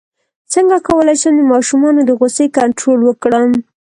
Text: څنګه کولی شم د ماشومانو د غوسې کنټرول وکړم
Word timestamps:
څنګه 0.53 0.77
کولی 0.87 1.15
شم 1.21 1.33
د 1.37 1.41
ماشومانو 1.53 2.01
د 2.05 2.11
غوسې 2.19 2.45
کنټرول 2.57 2.99
وکړم 3.03 3.49